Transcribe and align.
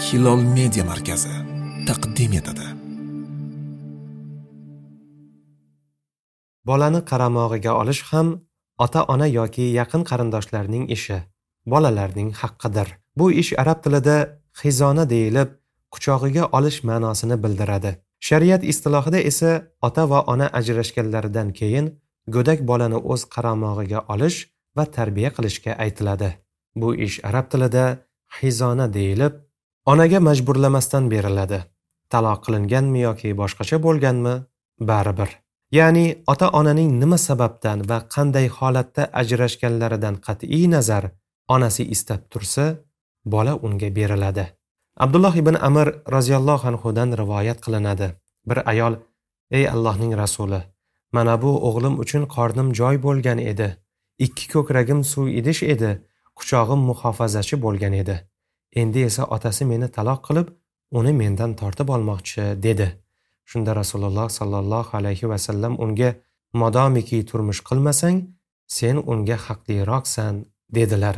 hilol 0.00 0.40
media 0.56 0.84
markazi 0.90 1.32
taqdim 1.88 2.32
etadi. 2.40 2.66
Bolani 6.68 7.00
qaramog'iga 7.10 7.72
olish 7.80 8.02
ham 8.10 8.28
ota 8.84 9.00
ona 9.14 9.26
yoki 9.38 9.66
yaqin 9.80 10.02
qarindoshlarning 10.10 10.84
ishi 10.96 11.18
bolalarning 11.72 12.30
haqqidir. 12.40 12.88
Bu 13.18 13.26
ish 13.42 13.52
arab 13.62 13.78
tilida 13.84 14.16
xizona 14.60 15.04
deyilib 15.14 15.50
quchog'iga 15.94 16.44
olish 16.58 16.78
ma'nosini 16.88 17.36
bildiradi. 17.44 17.90
Shariat 18.28 18.62
istilohida 18.72 19.20
esa 19.30 19.50
ota 19.86 20.04
va 20.10 20.20
ona 20.32 20.46
ajrashganlaridan 20.58 21.48
keyin 21.58 21.86
go'dak 22.34 22.58
bolani 22.70 22.98
o'z 23.12 23.22
qaramog'iga 23.34 24.00
olish 24.14 24.38
va 24.76 24.84
tarbiya 24.96 25.30
qilishga 25.36 25.72
aytiladi. 25.84 26.30
Bu 26.80 26.88
ish 27.06 27.16
arab 27.28 27.46
tilida 27.52 27.84
xizona 28.38 28.86
deyilib 28.98 29.34
onaga 29.90 30.20
majburlamasdan 30.28 31.04
beriladi. 31.12 31.58
Taloq 32.12 32.40
qilinganmi 32.46 33.00
yoki 33.06 33.30
boshqacha 33.40 33.78
bo'lganmi? 33.86 34.34
Baribir. 34.90 35.30
Ya'ni 35.78 36.06
ota 36.32 36.48
onaning 36.60 36.90
nima 37.02 37.18
sababdan 37.28 37.78
va 37.90 37.98
qanday 38.14 38.46
holatda 38.58 39.02
ajrashganlaridan 39.20 40.16
qat'iy 40.26 40.64
nazar 40.74 41.04
onasi 41.54 41.84
istab 41.94 42.20
tursa 42.32 42.64
bola 43.34 43.54
unga 43.66 43.88
beriladi. 43.98 44.44
Abdulloh 45.04 45.34
ibn 45.42 45.54
amir 45.68 45.88
roziyallohu 46.16 46.68
anhudan 46.70 47.16
rivoyat 47.20 47.58
qilinadi. 47.64 48.08
Bir 48.48 48.58
ayol 48.72 48.94
ey 49.58 49.64
allohning 49.74 50.12
rasuli 50.22 50.60
mana 51.12 51.42
bu 51.42 51.52
o'g'lim 51.68 51.94
uchun 52.02 52.24
qornim 52.34 52.68
joy 52.80 53.02
bo'lgan 53.06 53.38
edi. 53.52 53.68
Ikki 54.26 54.46
ko'kragim 54.54 55.00
suv 55.12 55.26
idish 55.40 55.62
edi. 55.74 55.90
Quchog'im 56.38 56.80
muhofazachi 56.90 57.56
bo'lgan 57.64 57.94
edi. 58.02 58.16
Endi 58.76 59.04
esa 59.10 59.24
otasi 59.24 59.64
meni 59.64 59.88
taloq 59.96 60.20
qilib 60.26 60.48
uni 60.98 61.12
mendan 61.12 61.54
tortib 61.60 61.88
olmoqchi 61.96 62.44
dedi. 62.62 62.88
Shunda 63.50 63.74
rasululloh 63.74 64.28
sollallohu 64.38 64.96
alayhi 64.96 65.28
vasallam 65.32 65.74
unga 65.84 66.14
modomiki 66.52 67.18
turmush 67.30 67.62
qilmasang 67.68 68.18
sen 68.66 68.96
unga 69.12 69.36
haqliroqsan 69.46 70.34
dedilar. 70.76 71.16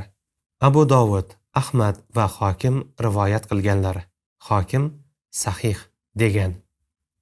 Abu 0.61 0.89
dovud 0.89 1.29
ahmad 1.55 1.97
va 2.17 2.27
hokim 2.39 2.77
rivoyat 3.05 3.45
qilganlar. 3.51 3.97
Hokim 4.49 4.85
sahih 5.31 5.79
degan. 6.17 6.53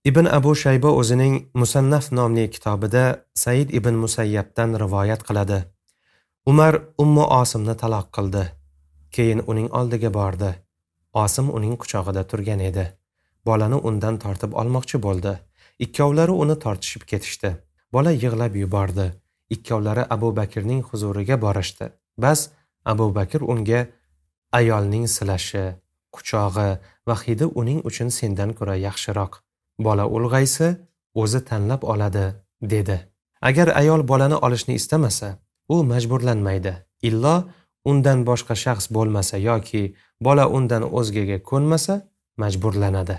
Ibn 0.05 0.27
abu 0.27 0.55
shayba 0.55 0.91
o'zining 1.00 1.34
musannaf 1.55 2.12
nomli 2.12 2.44
kitobida 2.55 3.05
said 3.34 3.69
ibn 3.78 3.94
musayyabdan 4.05 4.70
rivoyat 4.83 5.22
qiladi. 5.28 5.59
Umar 6.47 6.75
ummu 7.03 7.25
osimni 7.41 7.75
taloq 7.83 8.06
qildi. 8.17 8.44
Keyin 9.11 9.42
uning 9.47 9.69
oldiga 9.78 10.14
bordi. 10.14 10.50
Osim 11.12 11.50
uning 11.56 11.77
quchog'ida 11.83 12.22
turgan 12.30 12.61
edi. 12.70 12.86
Bolani 13.47 13.78
undan 13.89 14.19
tortib 14.25 14.53
olmoqchi 14.61 15.03
bo'ldi. 15.06 15.33
Ikkovlari 15.84 16.34
uni 16.44 16.56
tortishib 16.64 17.03
ketishdi. 17.11 17.50
Bola 17.92 18.12
yig'lab 18.12 18.55
yubordi. 18.62 19.06
Ikkovlari 19.50 20.05
abu 20.14 20.36
bakrning 20.36 20.83
huzuriga 20.91 21.41
borishdi. 21.44 21.86
Bas 22.19 22.48
abu 22.84 23.14
bakr 23.14 23.41
unga 23.53 23.86
ayolning 24.53 25.06
silashi 25.16 25.64
quchog'i 26.14 26.70
va 27.08 27.16
hidi 27.22 27.47
uning 27.61 27.81
uchun 27.88 28.08
sendan 28.19 28.50
ko'ra 28.58 28.77
yaxshiroq. 28.86 29.33
Bola 29.86 30.05
ulg'aysa 30.16 30.69
o'zi 31.14 31.41
tanlab 31.48 31.83
oladi 31.92 32.27
dedi. 32.72 32.98
Agar 33.48 33.69
ayol 33.81 34.08
bolani 34.08 34.36
olishni 34.47 34.75
istamasa 34.81 35.28
u 35.69 35.83
majburlanmaydi. 35.92 36.75
Illo 37.03 37.34
undan 37.84 38.25
boshqa 38.28 38.55
shaxs 38.64 38.86
bo'lmasa 38.97 39.36
yoki 39.48 39.83
bola 40.27 40.45
undan 40.48 40.83
o'zgaga 40.98 41.39
ko'nmasa 41.50 41.95
majburlanadi. 42.42 43.17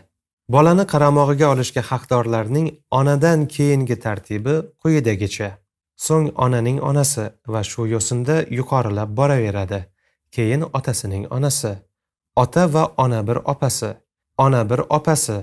Bolani 0.54 0.86
qaramog'iga 0.94 1.48
olishga 1.54 1.82
haqdorlarning 1.90 2.68
onadan 3.00 3.40
keyingi 3.56 3.96
tartibi 4.06 4.56
quyidagicha. 4.82 5.50
So'ng 6.06 6.28
onaning 6.46 6.80
onasi 6.90 7.26
va 7.54 7.62
shu 7.72 7.86
yo'sinda 7.94 8.36
yuqorilab 8.58 9.10
boraveradi. 9.20 9.80
Keyin 10.36 10.62
otasining 10.78 11.26
onasi 11.38 11.72
ota 12.44 12.64
va 12.74 12.84
ona 13.04 13.22
bir 13.28 13.38
opasi 13.54 13.90
ona 14.38 14.62
bir 14.70 14.82
opasi 14.98 15.38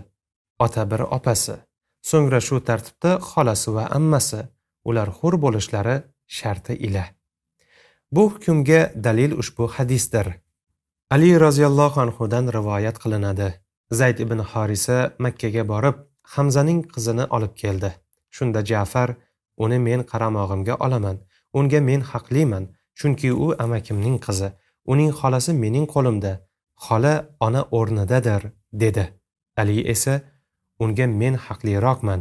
ota 0.58 0.90
bir 0.90 1.00
opasi. 1.16 1.56
So'ngra 2.10 2.40
shu 2.46 2.56
tartibda 2.68 3.12
xolasi 3.30 3.74
va 3.76 3.84
ammasi 3.98 4.40
ular 4.88 5.08
hur 5.18 5.34
bo'lishlari 5.44 5.96
sharti 6.38 6.74
ila. 6.86 7.04
Bu 8.12 8.30
hukmga 8.30 8.92
dalil 9.04 9.32
ushbu 9.38 9.68
hadisdir. 9.68 10.26
Ali 11.10 11.40
roziyallohu 11.40 12.00
anhudan 12.00 12.52
rivoyat 12.52 12.98
qilinadi. 13.02 13.48
Zayd 13.92 14.18
ibn 14.18 14.38
horisa 14.38 15.12
makkaga 15.18 15.68
borib 15.68 15.96
hamzaning 16.22 16.80
qizini 16.94 17.24
olib 17.36 17.54
keldi. 17.62 17.90
Shunda 18.30 18.64
jafar 18.70 19.16
uni 19.56 19.78
men 19.78 20.00
qaramog'imga 20.10 20.74
olaman 20.86 21.16
unga 21.52 21.80
men 21.80 22.00
haqliman 22.00 22.64
chunki 22.98 23.32
u 23.32 23.46
amakimning 23.64 24.18
qizi 24.26 24.48
uning 24.92 25.12
xolasi 25.20 25.52
mening 25.62 25.86
qo'limda 25.94 26.32
xola 26.84 27.14
ona 27.46 27.62
o'rnidadir 27.78 28.42
dedi. 28.82 29.04
Ali 29.56 29.78
esa 29.94 30.20
unga 30.82 31.06
men 31.20 31.34
haqliroqman 31.46 32.20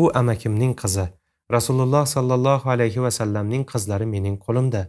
u 0.00 0.02
amakimning 0.20 0.74
qizi 0.82 1.06
rasululloh 1.56 2.04
sollallohu 2.14 2.70
alayhi 2.74 3.02
vasallamning 3.06 3.64
qizlari 3.72 4.06
mening 4.14 4.36
qo'limda 4.46 4.82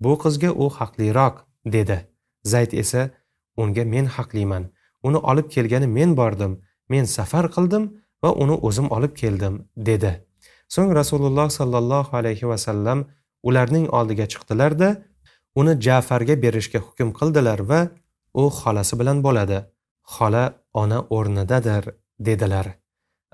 bu 0.00 0.12
qizga 0.22 0.50
u 0.52 0.70
haqliroq 0.78 1.36
dedi. 1.74 1.98
Zayd 2.44 2.72
esa 2.72 3.10
unga 3.56 3.84
men 3.84 4.06
haqliman. 4.06 4.64
Uni 5.02 5.18
olib 5.30 5.48
kelgani 5.54 5.86
men 5.86 6.16
bordim. 6.16 6.60
Men 6.88 7.04
safar 7.04 7.46
qildim 7.54 7.84
va 8.22 8.30
uni 8.42 8.56
o'zim 8.66 8.88
olib 8.96 9.14
keldim 9.22 9.54
dedi. 9.76 10.12
So'ng 10.74 10.90
rasululloh 11.00 11.48
sollallohu 11.58 12.16
alayhi 12.20 12.48
vasallam 12.52 13.04
ularning 13.48 13.86
oldiga 13.98 14.26
chiqdilarda 14.32 14.88
uni 15.60 15.74
jafarga 15.86 16.34
berishga 16.44 16.80
hukm 16.86 17.12
qildilar 17.18 17.60
va 17.70 17.80
u 18.40 18.44
xolasi 18.60 18.94
bilan 19.00 19.22
bo'ladi. 19.26 19.58
Xola 20.14 20.44
ona 20.82 20.98
o'rnidadir 21.16 21.84
dedilar. 22.26 22.66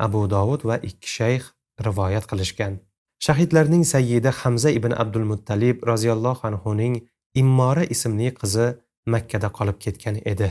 Abu 0.06 0.20
dovud 0.34 0.62
va 0.68 0.76
ikki 0.88 1.08
shayx 1.16 1.42
rivoyat 1.86 2.24
qilishgan. 2.30 2.78
Shahidlarning 3.20 3.84
sayyidi 3.84 4.28
hamza 4.28 4.70
ibn 4.70 4.92
abdul 4.92 5.26
muttalib 5.32 5.76
roziyallohu 5.90 6.46
anhuning 6.48 6.94
immora 7.34 7.84
ismli 7.94 8.28
qizi 8.40 8.66
makkada 9.12 9.48
qolib 9.58 9.76
ketgan 9.84 10.16
edi. 10.32 10.48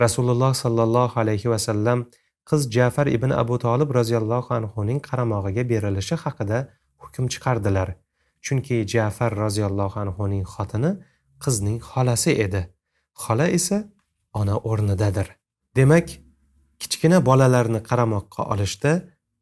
Rasululloh 0.00 0.52
sollallohu 0.62 1.20
alayhi 1.22 1.48
vasallam 1.54 1.98
qiz 2.50 2.60
jafar 2.76 3.06
ibn 3.16 3.30
abu 3.42 3.58
tolib 3.64 3.90
roziyallohu 3.98 4.54
anhuning 4.58 5.00
qaramog'iga 5.08 5.62
berilishi 5.70 6.16
haqida 6.24 6.58
hukm 7.02 7.24
chiqardilar. 7.32 7.88
Chunki 8.44 8.76
jafar 8.94 9.32
roziyallohu 9.44 9.96
anhuning 10.04 10.44
xotini 10.54 10.90
qizning 11.44 11.78
xolasi 11.90 12.32
edi. 12.44 12.62
Xola 13.22 13.46
esa 13.58 13.78
ona 14.40 14.56
o'rnidadir. 14.70 15.28
Demak 15.76 16.06
kichkina 16.80 17.18
bolalarni 17.28 17.80
qaramoqqa 17.88 18.42
olishda 18.52 18.92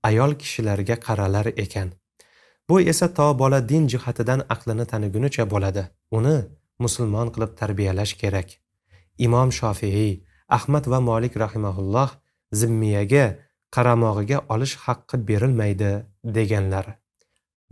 ayol 0.08 0.32
kishilarga 0.42 0.96
qaralar 1.06 1.46
ekan. 1.64 1.88
Bu 2.70 2.80
esa 2.92 3.06
to 3.18 3.26
bola 3.38 3.60
din 3.70 3.84
jihatidan 3.92 4.40
aqlini 4.54 4.84
tanigunicha 4.92 5.44
bo'ladi. 5.52 5.82
Uni 6.18 6.36
musulmon 6.84 7.28
qilib 7.34 7.52
tarbiyalash 7.60 8.14
kerak. 8.22 8.48
Imom 9.26 9.48
shofiiy 9.58 10.12
ahmad 10.56 10.84
va 10.92 10.98
molik 11.10 11.34
rahimaulloh 11.44 12.10
zimmiyaga 12.60 13.24
qaramog'iga 13.74 14.38
olish 14.54 14.74
haqqi 14.84 15.16
berilmaydi 15.28 15.90
deganlar. 16.36 16.86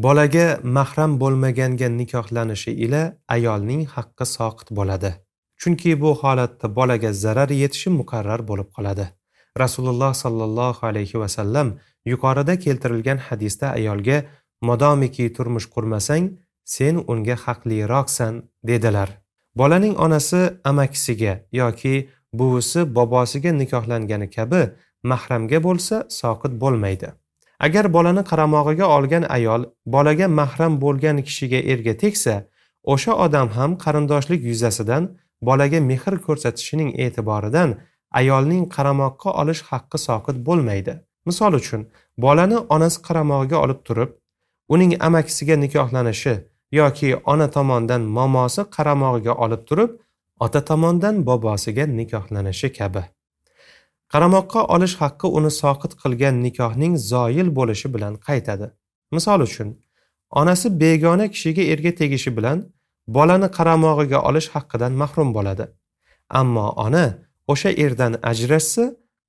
Bolaga 0.05 0.47
mahram 0.77 1.13
bo'lmaganga 1.23 1.89
nikohlanishi 2.01 2.73
ila 2.85 3.03
ayolning 3.37 3.83
haqqi 3.95 4.25
soqit 4.37 4.69
bo'ladi. 4.79 5.11
Chunki 5.61 5.91
bu 6.03 6.11
holatda 6.21 6.67
bolaga 6.79 7.11
zarar 7.25 7.51
yetishi 7.63 7.91
muqarrar 8.01 8.41
bo'lib 8.51 8.69
qoladi. 8.77 9.07
Rasululloh 9.63 10.13
sollallohu 10.25 10.83
alayhi 10.91 11.21
vasallam 11.23 11.69
yuqorida 12.13 12.55
keltirilgan 12.65 13.19
hadisda 13.29 13.67
ayolga 13.79 14.17
modomiki 14.63 15.33
turmush 15.37 15.67
qurmasang 15.75 16.31
sen 16.65 16.95
unga 17.07 17.37
haqliroqsan 17.45 18.43
dedilar. 18.65 19.09
Bolaning 19.55 19.97
onasi 19.97 20.41
amakisiga 20.65 21.41
yoki 21.53 22.09
buvisi 22.33 22.95
bobosiga 22.95 23.53
nikohlangani 23.53 24.31
kabi 24.31 24.63
mahramga 25.03 25.59
bo'lsa 25.67 25.97
soqit 26.21 26.53
bo'lmaydi. 26.63 27.09
Agar 27.61 27.93
bolani 27.93 28.23
qaramog'iga 28.31 28.87
olgan 28.97 29.25
ayol 29.37 29.63
bolaga 29.87 30.29
mahram 30.29 30.81
bo'lgan 30.81 31.23
kishiga 31.27 31.61
erga 31.73 31.95
tegsa 32.03 32.35
o'sha 32.93 33.13
odam 33.25 33.49
ham 33.57 33.71
qarindoshlik 33.85 34.45
yuzasidan 34.51 35.05
bolaga 35.49 35.81
mehr 35.91 36.15
ko'rsatishining 36.27 36.91
e'tiboridan 37.05 37.71
ayolning 38.21 38.65
qaramoqqa 38.77 39.31
olish 39.41 39.63
haqqi 39.71 39.99
soqit 40.07 40.37
bo'lmaydi. 40.49 40.93
Misol 41.27 41.53
uchun 41.61 41.81
bolani 42.25 42.59
onasi 42.75 42.99
qaramog'iga 43.07 43.57
olib 43.65 43.81
turib 43.89 44.11
uning 44.69 44.93
amakisiga 45.07 45.57
nikohlanishi 45.65 46.35
yoki 46.73 47.17
ona 47.33 47.51
tomondan 47.57 48.03
momosi 48.17 48.63
qaramog'iga 48.77 49.35
olib 49.45 49.63
turib 49.69 49.91
ota 50.45 50.61
tomondan 50.71 51.27
bobosiga 51.27 51.85
nikohlanishi 51.99 52.69
kabi. 52.79 53.03
Qaramoqqa 54.13 54.61
olish 54.75 54.97
haqqi 55.03 55.27
uni 55.39 55.51
soqit 55.61 55.93
qilgan 56.03 56.37
nikohning 56.47 56.95
zoyil 57.13 57.49
bo'lishi 57.59 57.89
bilan 57.95 58.15
qaytadi. 58.27 58.67
Misol 59.15 59.41
uchun 59.49 59.69
onasi 60.41 60.69
begona 60.81 61.27
kishiga 61.35 61.63
erga 61.73 61.93
tegishi 62.01 62.31
bilan 62.37 62.59
bolani 63.17 63.49
qaramog'iga 63.57 64.19
olish 64.29 64.49
haqqidan 64.55 64.93
mahrum 65.03 65.29
bo'ladi. 65.37 65.65
Ammo 66.41 66.67
ona 66.85 67.05
o'sha 67.53 67.71
erdan 67.85 68.13
ajrashsa 68.31 68.85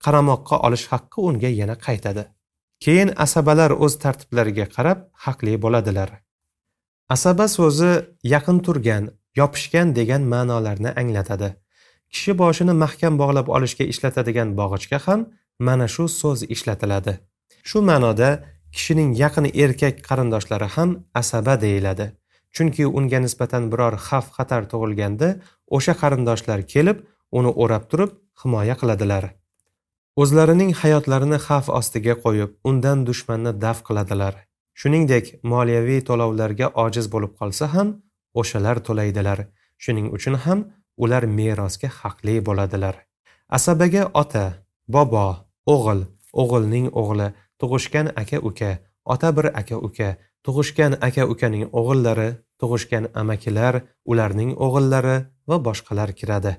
qaramoqqa 0.05 0.55
olish 0.67 0.85
haqqi 0.91 1.17
unga 1.27 1.49
yana 1.61 1.75
qaytadi. 1.85 2.23
Keyin 2.83 3.09
asabalar 3.25 3.71
o'z 3.85 3.93
tartiblariga 4.03 4.65
qarab 4.75 4.99
haqli 5.25 5.53
bo'ladilar. 5.63 6.09
Asaba 7.15 7.47
so'zi 7.57 7.91
yaqin 8.33 8.57
turgan 8.65 9.03
yopishgan 9.39 9.95
degan 9.99 10.21
ma'nolarni 10.33 10.91
anglatadi. 11.01 11.49
Kishi 12.13 12.33
boshini 12.41 12.73
mahkam 12.83 13.17
bog'lab 13.21 13.47
olishga 13.55 13.85
ishlatadigan 13.93 14.49
bog'ichga 14.59 14.99
ham 15.05 15.19
mana 15.67 15.87
shu 15.95 16.05
so'z 16.21 16.39
ishlatiladi. 16.55 17.13
Shu 17.69 17.79
ma'noda 17.89 18.29
kishining 18.75 19.11
yaqin 19.23 19.45
erkak 19.63 19.95
qarindoshlari 20.07 20.67
ham 20.75 20.89
asaba 21.21 21.53
deyiladi. 21.65 22.05
Chunki 22.55 22.83
unga 22.97 23.19
nisbatan 23.25 23.63
biror 23.71 23.95
xavf 24.07 24.27
xatar 24.37 24.63
tug'ilganda 24.71 25.27
o'sha 25.75 25.93
qarindoshlar 26.01 26.59
kelib 26.73 26.97
uni 27.37 27.51
o'rab 27.63 27.83
turib 27.91 28.11
himoya 28.41 28.75
qiladilar. 28.81 29.23
O'zlarining 30.21 30.71
hayotlarini 30.81 31.37
xavf 31.47 31.67
ostiga 31.79 32.13
qo'yib 32.23 32.55
undan 32.69 33.03
dushmanni 33.07 33.51
daf 33.63 33.77
qiladilar. 33.87 34.33
Shuningdek 34.79 35.25
moliyaviy 35.51 36.01
to'lovlarga 36.09 36.67
ojiz 36.83 37.07
bo'lib 37.13 37.33
qolsa 37.39 37.69
ham 37.75 37.93
o'shalar 38.41 38.81
to'laydilar. 38.87 39.39
Shuning 39.83 40.07
uchun 40.17 40.35
ham 40.45 40.65
ular 41.03 41.23
merosga 41.37 41.89
haqli 41.99 42.35
bo'ladilar. 42.47 42.95
Asabaga 43.57 44.03
ota 44.21 44.45
bobo 44.95 45.27
o'g'il 45.73 46.01
o'g'ilning 46.41 46.87
o'g'li 47.01 47.27
tug'ishgan 47.59 48.07
aka 48.21 48.37
uka 48.49 48.71
ota 49.13 49.29
bir 49.37 49.45
aka 49.61 49.75
uka 49.87 50.09
tug'ishgan 50.45 50.93
aka 51.07 51.23
ukaning 51.33 51.65
o'g'illari 51.79 52.29
tug'ishgan 52.61 53.05
amakilar 53.21 53.75
ularning 54.11 54.51
o'g'illari 54.65 55.17
va 55.49 55.57
boshqalar 55.67 56.09
kiradi. 56.19 56.53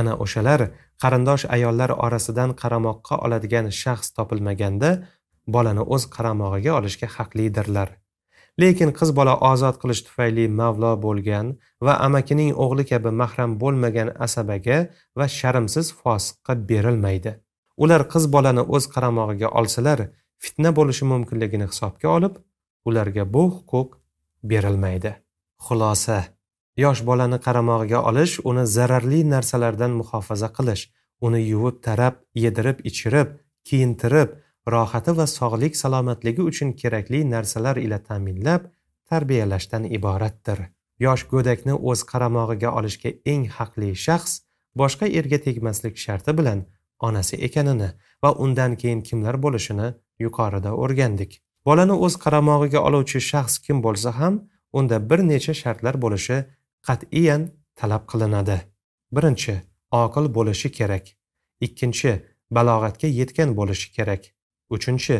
Ana 0.00 0.12
o'shalar 0.24 0.60
qarindosh 1.02 1.44
ayollar 1.56 1.90
orasidan 2.04 2.50
qaramoqqa 2.60 3.14
oladigan 3.24 3.66
shaxs 3.82 4.08
topilmaganda 4.16 4.90
bolani 5.54 5.82
o'z 5.94 6.02
qaramog'iga 6.14 6.72
olishga 6.78 7.08
haqlidirlar. 7.16 7.88
Lekin 8.60 8.90
qiz 8.98 9.10
bola 9.18 9.34
ozod 9.50 9.76
qilish 9.82 10.02
tufayli 10.06 10.44
mavlo 10.60 10.92
bo'lgan 11.04 11.46
va 11.86 11.94
amakining 12.06 12.50
o'g'li 12.64 12.84
kabi 12.90 13.10
mahram 13.20 13.50
bo'lmagan 13.62 14.08
asabaga 14.26 14.78
va 15.18 15.26
sharmsiz 15.38 15.86
fosiqqa 16.00 16.52
berilmaydi. 16.68 17.32
Ular 17.82 18.02
qiz 18.12 18.24
bolani 18.34 18.62
o'z 18.74 18.84
qaramog'iga 18.94 19.48
olsalar 19.60 20.00
fitna 20.44 20.70
bo'lishi 20.78 21.08
mumkinligini 21.12 21.66
hisobga 21.72 22.08
olib 22.16 22.34
ularga 22.88 23.24
bu 23.34 23.44
huquq 23.54 23.88
berilmaydi. 24.50 25.12
Xulosa. 25.64 26.18
Yosh 26.76 27.02
bolani 27.08 27.38
qaramog'iga 27.46 28.00
olish 28.10 28.40
uni 28.44 28.66
zararli 28.66 29.20
narsalardan 29.34 29.92
muhofaza 30.00 30.48
qilish 30.56 30.84
uni 31.26 31.40
yuvib 31.52 31.82
tarab 31.86 32.14
yedirib 32.44 32.78
ichirib 32.90 33.28
kiyintirib 33.68 34.28
rohati 34.74 35.16
va 35.18 35.26
sog'lik 35.26 35.76
salomatligi 35.76 36.42
uchun 36.50 36.72
kerakli 36.80 37.24
narsalar 37.34 37.76
ila 37.76 37.98
ta'minlab 38.08 38.62
tarbiyalashdan 39.10 39.84
iboratdir. 39.96 40.58
Yosh 41.06 41.24
go'dakni 41.32 41.74
o'z 41.90 42.04
qaramog'iga 42.12 42.70
olishga 42.78 43.10
eng 43.32 43.44
haqli 43.56 43.90
shaxs 44.04 44.32
boshqa 44.80 45.06
erga 45.18 45.38
tegmaslik 45.46 45.96
sharti 46.04 46.32
bilan 46.38 46.64
onasi 47.08 47.36
ekanini 47.48 47.90
va 48.22 48.30
undan 48.44 48.76
keyin 48.80 49.00
kimlar 49.08 49.36
bo'lishini 49.44 49.88
yuqorida 50.24 50.70
o'rgandik. 50.82 51.32
Bolani 51.66 51.96
o'z 52.06 52.14
qaramog'iga 52.24 52.80
oluvchi 52.88 53.20
shaxs 53.30 53.58
kim 53.64 53.82
bo'lsa 53.86 54.10
ham 54.20 54.40
unda 54.78 54.96
bir 55.10 55.20
necha 55.30 55.54
shartlar 55.62 55.98
bo'lishi 56.04 56.38
qat'iyan 56.86 57.42
talab 57.78 58.04
qilinadi. 58.10 58.58
Birinchi 59.14 59.54
oqil 60.02 60.26
bo'lishi 60.36 60.68
kerak. 60.78 61.04
Ikkinchi 61.66 62.12
balog'atga 62.56 63.08
yetgan 63.20 63.50
bo'lishi 63.58 63.88
kerak. 63.96 64.22
Uchinchi 64.74 65.16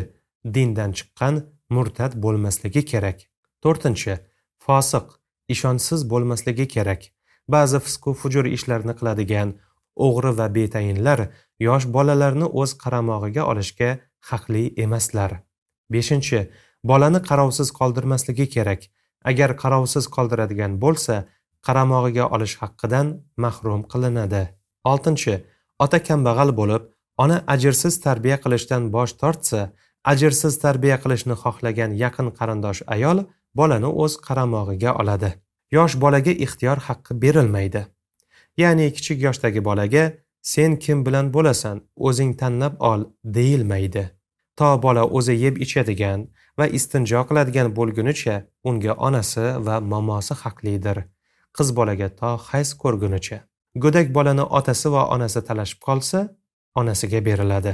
dindan 0.55 0.91
chiqqan 0.97 1.35
murtad 1.75 2.13
bo'lmasligi 2.23 2.83
kerak. 2.91 3.19
To'rtinchi 3.63 4.15
fosiq 4.65 5.05
ishonchsiz 5.53 6.09
bo'lmasligi 6.11 6.67
kerak. 6.75 7.01
Ba'zi 7.53 7.79
fisqu 7.85 8.13
fujur 8.21 8.45
ishlarni 8.57 8.93
qiladigan 8.99 9.49
o'g'ri 10.07 10.31
va 10.39 10.47
betayinlar 10.57 11.19
yosh 11.67 11.85
bolalarni 11.95 12.47
o'z 12.61 12.71
qaramog'iga 12.83 13.43
olishga 13.51 13.89
haqli 14.29 14.63
emaslar. 14.85 15.31
Beshinchi 15.93 16.39
bolani 16.91 17.21
qarovsiz 17.29 17.71
qoldirmasligi 17.79 18.47
kerak. 18.55 18.81
Agar 19.29 19.51
qarovsiz 19.63 20.05
qoldiradigan 20.15 20.79
bo'lsa 20.83 21.15
qaramog'iga 21.65 22.25
olish 22.35 22.55
haqqidan 22.61 23.07
mahrum 23.43 23.81
qilinadi. 23.91 24.43
Oltinchi 24.91 25.35
ota 25.83 25.99
kambag'al 26.07 26.51
bo'lib 26.59 26.83
ona 27.23 27.37
ajrsiz 27.53 27.93
tarbiya 28.05 28.37
qilishdan 28.43 28.83
bosh 28.95 29.13
tortsa 29.21 29.61
ajrsiz 30.11 30.53
tarbiya 30.63 30.97
qilishni 31.03 31.35
xohlagan 31.43 31.91
yaqin 32.03 32.27
qarindosh 32.39 32.81
ayol 32.95 33.17
bolani 33.59 33.89
o'z 34.03 34.13
qaramog'iga 34.27 34.91
oladi. 35.01 35.29
Yosh 35.77 35.95
bolaga 36.03 36.33
ixtiyor 36.45 36.77
haqqi 36.87 37.21
berilmaydi. 37.23 37.81
Ya'ni 38.61 38.85
kichik 38.95 39.19
yoshdagi 39.27 39.61
bolaga 39.69 40.03
sen 40.53 40.71
kim 40.83 41.05
bilan 41.05 41.31
bo'lasan? 41.35 41.77
O'zing 42.07 42.33
tanlab 42.41 42.73
ol 42.91 43.01
deyilmaydi. 43.37 44.03
To 44.57 44.69
bola 44.83 45.03
o'zi 45.17 45.33
yeb 45.45 45.55
ichadigan 45.65 46.27
va 46.57 46.65
istinjo 46.77 47.21
qiladigan 47.29 47.69
bo'lgunicha 47.77 48.35
unga 48.69 48.93
onasi 49.07 49.45
va 49.65 49.75
momosi 49.91 50.33
haqlidir. 50.41 50.97
Qiz 51.57 51.67
bolaga 51.77 52.09
to 52.19 52.31
hayz 52.49 52.69
ko'rgunicha. 52.81 53.37
Go'dak 53.83 54.07
bolani 54.17 54.45
otasi 54.59 54.87
va 54.95 55.03
onasi 55.15 55.41
talashib 55.47 55.79
qolsa 55.87 56.19
onasiga 56.79 57.19
beriladi. 57.29 57.73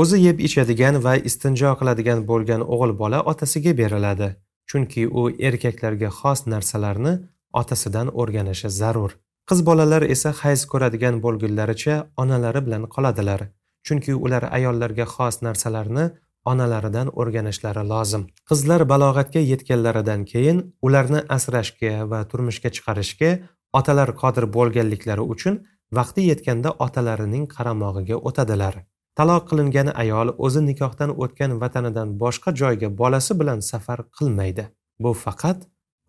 O'zi 0.00 0.18
yeb 0.26 0.40
ichadigan 0.46 0.96
va 1.04 1.14
istinjo 1.28 1.70
qiladigan 1.80 2.20
bo'lgan 2.30 2.62
o'g'il 2.72 2.92
bola 3.02 3.18
otasiga 3.32 3.72
beriladi. 3.80 4.28
Chunki 4.68 5.02
u 5.20 5.22
erkaklarga 5.48 6.10
xos 6.18 6.40
narsalarni 6.52 7.12
otasidan 7.60 8.08
o'rganishi 8.20 8.68
zarur. 8.80 9.12
Qiz 9.48 9.58
bolalar 9.68 10.02
esa 10.14 10.30
hayz 10.40 10.62
ko'radigan 10.72 11.20
bo'lgunlaricha 11.24 11.94
onalari 12.22 12.60
bilan 12.66 12.84
qoladilar. 12.94 13.40
Chunki 13.86 14.12
ular 14.24 14.44
ayollarga 14.56 15.06
xos 15.14 15.36
narsalarni 15.46 16.06
onalaridan 16.52 17.08
o'rganishlari 17.20 17.84
lozim. 17.92 18.22
Qizlar 18.48 18.82
balog'atga 18.92 19.42
yetganlaridan 19.52 20.24
keyin 20.32 20.58
ularni 20.86 21.20
asrashga 21.36 21.94
va 22.10 22.20
turmushga 22.30 22.70
chiqarishga 22.76 23.30
otalar 23.78 24.10
qodir 24.22 24.44
bo'lganliklari 24.56 25.24
uchun 25.34 25.54
vaqti 25.98 26.28
yetganda 26.30 26.70
otalarining 26.86 27.44
qaramog'iga 27.54 28.16
o'tadilar. 28.28 28.74
Taloq 29.18 29.44
qilingan 29.50 29.88
ayol 30.02 30.28
o'zi 30.46 30.60
nikohdan 30.68 31.10
o'tgan 31.22 31.52
vatanidan 31.62 32.08
boshqa 32.22 32.50
joyga 32.60 32.88
bolasi 33.00 33.32
bilan 33.40 33.60
safar 33.70 34.00
qilmaydi. 34.16 34.64
Bu 35.02 35.10
faqat 35.24 35.58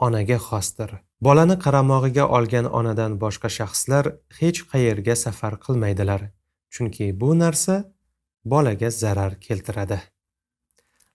onaga 0.05 0.37
xosdir. 0.47 0.89
Bolani 1.27 1.55
qaramog'iga 1.65 2.25
olgan 2.37 2.65
onadan 2.79 3.15
boshqa 3.23 3.49
shaxslar 3.57 4.05
hech 4.39 4.59
qayerga 4.71 5.15
safar 5.25 5.53
qilmaydilar. 5.65 6.21
Chunki 6.73 7.05
bu 7.21 7.29
narsa 7.39 7.75
bolaga 8.51 8.89
zarar 9.01 9.39
keltiradi. 9.45 9.99